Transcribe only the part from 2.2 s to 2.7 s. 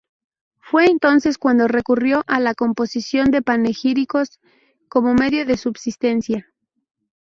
a la